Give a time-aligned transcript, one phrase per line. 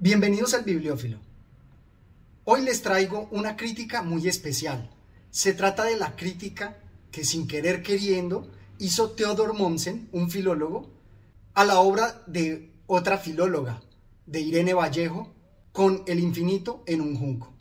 [0.00, 1.18] Bienvenidos al Bibliófilo.
[2.44, 4.88] Hoy les traigo una crítica muy especial.
[5.32, 6.78] Se trata de la crítica
[7.10, 8.48] que sin querer queriendo
[8.78, 10.88] hizo Theodor Mommsen, un filólogo,
[11.52, 13.82] a la obra de otra filóloga,
[14.24, 15.34] de Irene Vallejo,
[15.72, 17.57] con El infinito en un junco.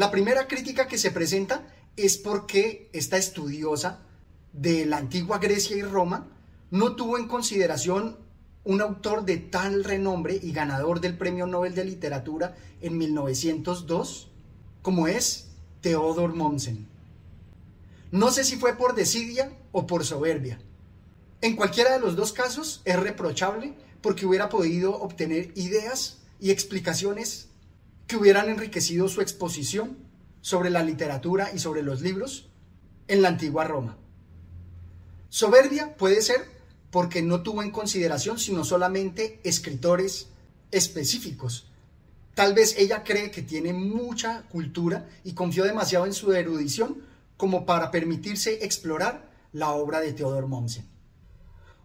[0.00, 1.62] La primera crítica que se presenta
[1.94, 4.00] es porque esta estudiosa
[4.54, 6.26] de la antigua Grecia y Roma
[6.70, 8.16] no tuvo en consideración
[8.64, 14.30] un autor de tal renombre y ganador del Premio Nobel de Literatura en 1902
[14.80, 15.48] como es
[15.82, 16.88] Theodor Mommsen.
[18.10, 20.62] No sé si fue por desidia o por soberbia.
[21.42, 27.49] En cualquiera de los dos casos es reprochable porque hubiera podido obtener ideas y explicaciones
[28.10, 29.96] que hubieran enriquecido su exposición
[30.40, 32.50] sobre la literatura y sobre los libros
[33.06, 33.98] en la antigua Roma.
[35.28, 36.44] Soberbia puede ser
[36.90, 40.26] porque no tuvo en consideración sino solamente escritores
[40.72, 41.70] específicos.
[42.34, 47.04] Tal vez ella cree que tiene mucha cultura y confió demasiado en su erudición
[47.36, 50.88] como para permitirse explorar la obra de Theodor Mommsen.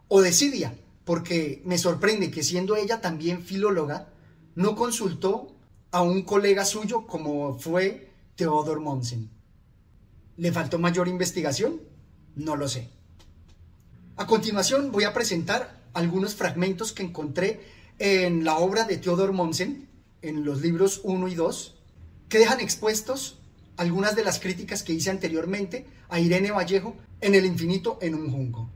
[0.07, 4.09] O desidia, porque me sorprende que siendo ella también filóloga,
[4.55, 5.54] no consultó
[5.95, 9.29] a un colega suyo como fue Theodor Mommsen.
[10.35, 11.79] ¿Le faltó mayor investigación?
[12.35, 12.89] No lo sé.
[14.17, 17.61] A continuación voy a presentar algunos fragmentos que encontré
[17.97, 19.87] en la obra de Theodor Mommsen,
[20.21, 21.75] en los libros 1 y 2,
[22.27, 23.39] que dejan expuestos
[23.77, 28.29] algunas de las críticas que hice anteriormente a Irene Vallejo en El infinito en un
[28.33, 28.69] junco.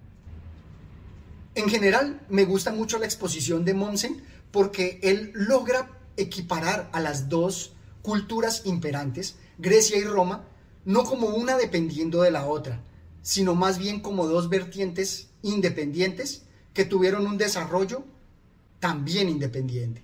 [1.54, 7.30] En general, me gusta mucho la exposición de Mommsen porque él logra equiparar a las
[7.30, 10.46] dos culturas imperantes, Grecia y Roma,
[10.86, 12.82] no como una dependiendo de la otra,
[13.22, 16.44] sino más bien como dos vertientes independientes
[16.74, 18.04] que tuvieron un desarrollo
[18.80, 20.04] también independiente.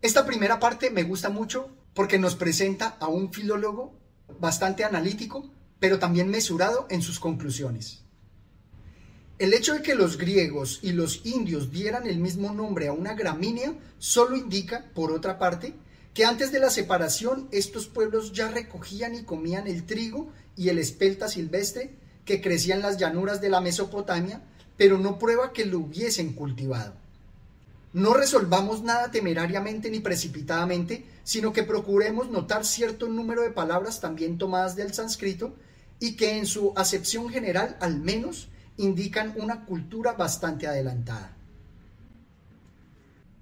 [0.00, 3.92] Esta primera parte me gusta mucho porque nos presenta a un filólogo
[4.40, 8.02] bastante analítico, pero también mesurado en sus conclusiones.
[9.42, 13.14] El hecho de que los griegos y los indios dieran el mismo nombre a una
[13.14, 15.74] gramínea solo indica, por otra parte,
[16.14, 20.78] que antes de la separación estos pueblos ya recogían y comían el trigo y el
[20.78, 21.90] espelta silvestre
[22.24, 24.40] que crecía en las llanuras de la Mesopotamia,
[24.76, 26.92] pero no prueba que lo hubiesen cultivado.
[27.92, 34.38] No resolvamos nada temerariamente ni precipitadamente, sino que procuremos notar cierto número de palabras también
[34.38, 35.52] tomadas del sánscrito
[35.98, 38.46] y que en su acepción general al menos
[38.76, 41.36] indican una cultura bastante adelantada.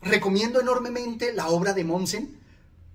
[0.03, 2.41] Recomiendo enormemente la obra de Mommsen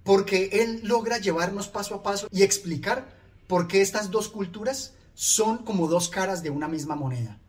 [0.03, 3.07] porque él logra llevarnos paso a paso y explicar
[3.47, 7.40] por qué estas dos culturas son como dos caras de una misma moneda.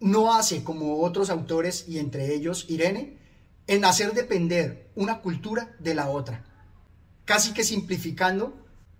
[0.00, 3.18] No hace como otros autores, y entre ellos Irene,
[3.66, 6.44] en hacer depender una cultura de la otra,
[7.24, 8.54] casi que simplificando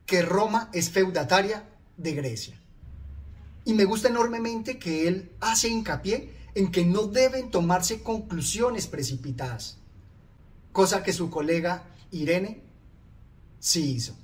[0.06, 2.58] que Roma es feudataria de Grecia.
[3.64, 9.78] Y me gusta enormemente que él hace hincapié en que no deben tomarse conclusiones precipitadas,
[10.72, 12.62] cosa que su colega Irene
[13.58, 14.14] sí hizo.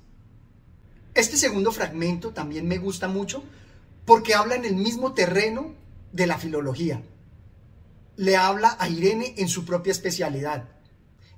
[1.14, 3.42] Este segundo fragmento también me gusta mucho
[4.04, 5.74] porque habla en el mismo terreno
[6.12, 7.02] de la filología.
[8.16, 10.68] Le habla a Irene en su propia especialidad.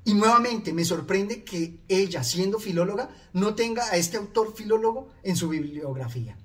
[0.05, 5.37] Y nuevamente me sorprende que ella, siendo filóloga, no tenga a este autor filólogo en
[5.37, 6.37] su bibliografía.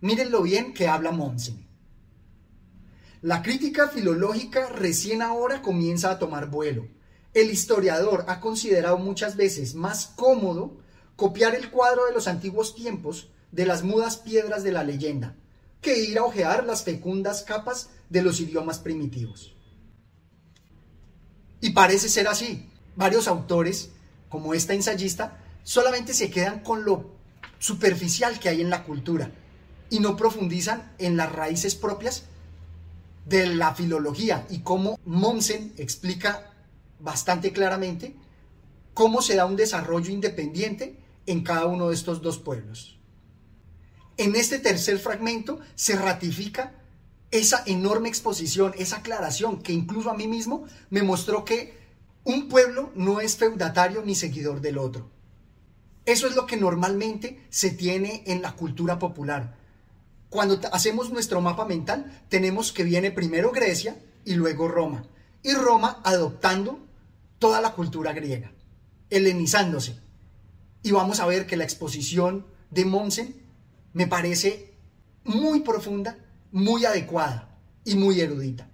[0.00, 1.66] Miren lo bien que habla Mommsen.
[3.20, 6.88] La crítica filológica recién ahora comienza a tomar vuelo.
[7.34, 10.78] El historiador ha considerado muchas veces más cómodo
[11.16, 15.36] copiar el cuadro de los antiguos tiempos de las mudas piedras de la leyenda
[15.82, 19.54] que ir a ojear las fecundas capas de los idiomas primitivos.
[21.60, 22.68] Y parece ser así.
[22.96, 23.90] Varios autores,
[24.28, 27.16] como esta ensayista, solamente se quedan con lo
[27.58, 29.30] superficial que hay en la cultura
[29.90, 32.24] y no profundizan en las raíces propias
[33.26, 36.52] de la filología y cómo Mommsen explica
[37.00, 38.14] bastante claramente
[38.94, 42.98] cómo se da un desarrollo independiente en cada uno de estos dos pueblos.
[44.16, 46.74] En este tercer fragmento se ratifica
[47.30, 51.78] esa enorme exposición, esa aclaración que incluso a mí mismo me mostró que
[52.24, 55.10] un pueblo no es feudatario ni seguidor del otro.
[56.04, 59.59] Eso es lo que normalmente se tiene en la cultura popular
[60.30, 65.04] cuando hacemos nuestro mapa mental, tenemos que viene primero Grecia y luego Roma.
[65.42, 66.78] Y Roma adoptando
[67.38, 68.52] toda la cultura griega.
[69.10, 69.98] helenizándose.
[70.84, 73.34] Y vamos a ver que la exposición de Mommsen
[73.92, 74.72] me parece
[75.24, 76.16] muy profunda,
[76.52, 78.68] muy adecuada y muy erudita,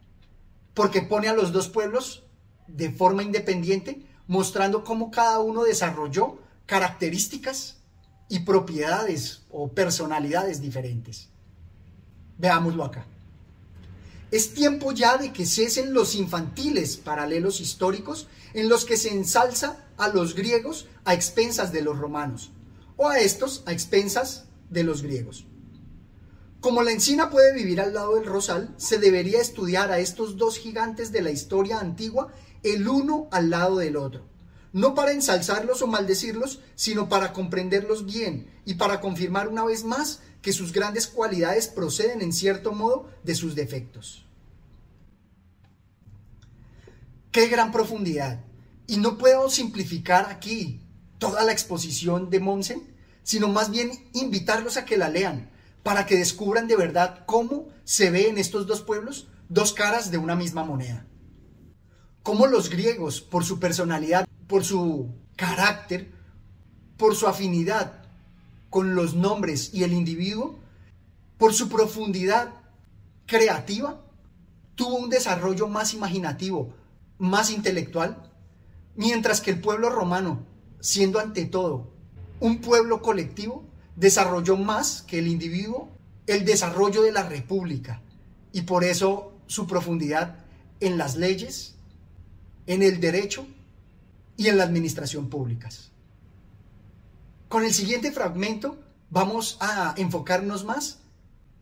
[0.75, 2.25] porque pone a los dos pueblos
[2.69, 7.79] de forma independiente, mostrando cómo cada uno desarrolló características
[8.29, 11.31] y propiedades o personalidades diferentes.
[12.39, 13.07] Veámoslo acá.
[14.31, 19.85] Es tiempo ya de que cesen los infantiles paralelos históricos en los que se ensalza
[19.97, 22.51] a los griegos a expensas de los romanos,
[22.97, 25.47] o a estos a expensas de los griegos.
[26.61, 30.59] Como la encina puede vivir al lado del rosal, se debería estudiar a estos dos
[30.59, 34.27] gigantes de la historia antigua el uno al lado del otro,
[34.73, 40.21] no para ensalzarlos o maldecirlos, sino para comprenderlos bien y para confirmar una vez más
[40.43, 44.25] que sus grandes cualidades proceden en cierto modo de sus defectos.
[47.33, 48.45] Qué gran profundidad.
[48.87, 50.81] Y no puedo simplificar aquí
[51.19, 52.83] toda la exposición de Monsen,
[53.23, 55.51] sino más bien invitarlos a que la lean,
[55.83, 60.19] para que descubran de verdad cómo se ve en estos dos pueblos dos caras de
[60.19, 61.07] una misma moneda.
[62.23, 66.13] Cómo los griegos, por su personalidad, por su carácter,
[66.97, 68.06] por su afinidad
[68.77, 70.55] con los nombres y el individuo,
[71.39, 72.53] por su profundidad
[73.25, 74.03] creativa,
[74.75, 76.75] tuvo un desarrollo más imaginativo,
[77.17, 78.31] más intelectual,
[78.95, 80.45] mientras que el pueblo romano,
[80.79, 81.91] siendo ante todo
[82.39, 83.65] un pueblo colectivo,
[83.97, 85.89] desarrolló más que el individuo
[86.27, 88.03] el desarrollo de la república
[88.53, 90.45] y por eso su profundidad
[90.81, 91.77] en las leyes,
[92.67, 93.47] en el derecho
[94.37, 95.93] y en la administración públicas.
[97.49, 98.77] Con el siguiente fragmento
[99.09, 100.99] vamos a enfocarnos más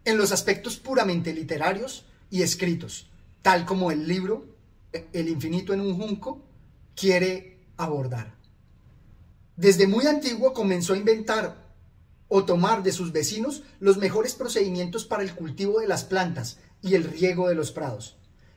[0.06, 3.10] en los aspectos puramente literarios y escritos,
[3.42, 4.46] tal como el libro
[5.12, 6.40] El infinito en un junco
[6.96, 8.34] quiere abordar.
[9.56, 11.62] Desde muy antiguo comenzó a inventar
[12.28, 16.94] o tomar de sus vecinos los mejores procedimientos para el cultivo de las plantas y
[16.94, 18.16] el riego de los prados.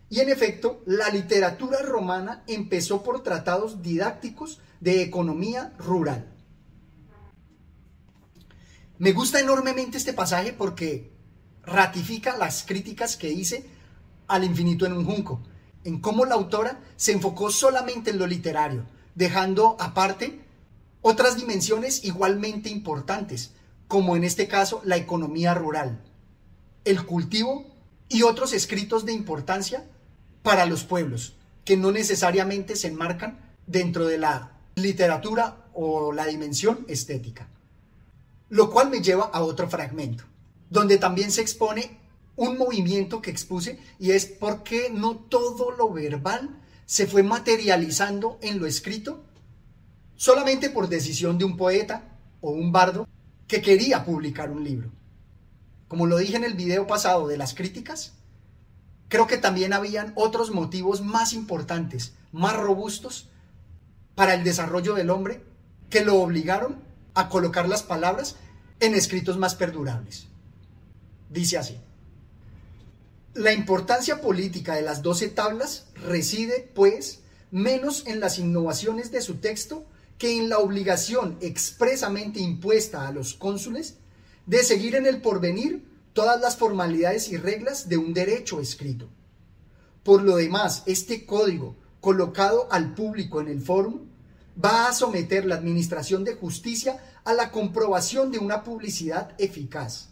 [0.10, 6.37] Y en efecto, la literatura romana empezó por tratados didácticos de economía rural.
[9.00, 11.12] Me gusta enormemente este pasaje porque
[11.64, 13.70] ratifica las críticas que hice
[14.28, 15.44] al infinito en un junco,
[15.84, 20.42] en cómo la autora se enfocó solamente en lo literario, dejando aparte
[21.02, 23.52] otras dimensiones igualmente importantes,
[23.88, 26.02] como en este caso la economía rural,
[26.84, 27.68] el cultivo
[28.10, 29.86] y otros escritos de importancia
[30.42, 31.36] para los pueblos,
[31.66, 37.48] que no necesariamente se enmarcan dentro de la literatura o la dimensión estética.
[38.50, 40.24] Lo cual me lleva a otro fragmento,
[40.70, 42.00] donde también se expone
[42.36, 48.38] un movimiento que expuse y es por qué no todo lo verbal se fue materializando
[48.42, 49.26] en lo escrito
[50.16, 53.08] solamente por decisión de un poeta o un bardo
[53.48, 54.92] que quería publicar un libro.
[55.88, 58.14] Como lo dije en el video pasado de las críticas,
[59.08, 63.30] creo que también habían otros motivos más importantes, más robustos
[64.16, 65.44] para el desarrollo del hombre
[65.90, 66.87] que lo obligaron
[67.18, 68.36] a colocar las palabras
[68.80, 70.28] en escritos más perdurables.
[71.32, 71.78] Dice así.
[73.34, 79.38] La importancia política de las doce tablas reside, pues, menos en las innovaciones de su
[79.38, 79.84] texto
[80.20, 83.96] que en la obligación expresamente impuesta a los cónsules
[84.46, 89.10] de seguir en el porvenir todas las formalidades y reglas de un derecho escrito.
[90.04, 94.02] Por lo demás, este código, colocado al público en el fórum,
[94.64, 100.10] va a someter la Administración de Justicia a la comprobación de una publicidad eficaz.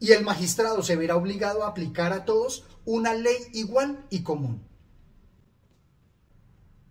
[0.00, 4.62] Y el magistrado se verá obligado a aplicar a todos una ley igual y común.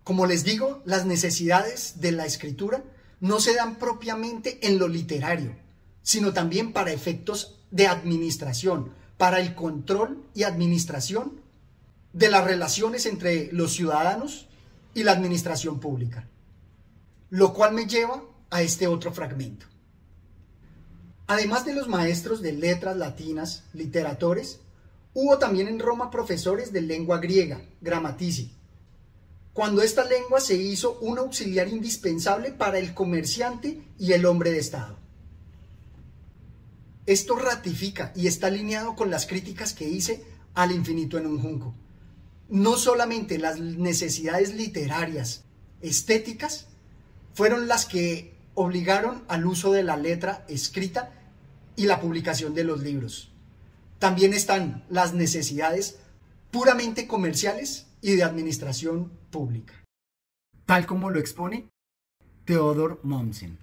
[0.04, 2.82] Como les digo, las necesidades de la escritura
[3.20, 5.54] no se dan propiamente en lo literario,
[6.02, 11.40] sino también para efectos de administración, para el control y administración
[12.12, 14.48] de las relaciones entre los ciudadanos
[14.94, 16.28] y la administración pública.
[17.30, 19.66] Lo cual me lleva a este otro fragmento.
[21.26, 24.60] Además de los maestros de letras latinas, literatores,
[25.14, 28.54] hubo también en Roma profesores de lengua griega, gramatici,
[29.52, 34.58] cuando esta lengua se hizo un auxiliar indispensable para el comerciante y el hombre de
[34.58, 34.98] Estado.
[37.04, 41.74] Esto ratifica y está alineado con las críticas que hice al infinito en un junco.
[42.52, 45.46] No solamente las necesidades literarias,
[45.80, 46.68] estéticas,
[47.32, 51.14] fueron las que obligaron al uso de la letra escrita
[51.76, 53.32] y la publicación de los libros.
[53.98, 56.00] También están las necesidades
[56.50, 59.72] puramente comerciales y de administración pública.
[60.66, 61.70] tal como lo expone
[62.44, 63.60] Theodor Mommsen.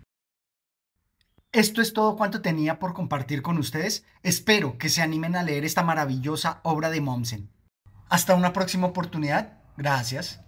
[1.52, 4.04] Esto es todo cuanto tenía por compartir con ustedes.
[4.24, 7.52] Espero que se animen a leer esta maravillosa obra de Mommsen.
[8.10, 9.54] Hasta una próxima oportunidad.
[9.78, 10.42] Gracias.